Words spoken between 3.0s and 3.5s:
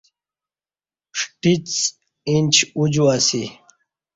اسی